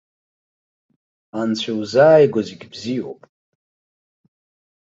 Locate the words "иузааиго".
1.71-2.41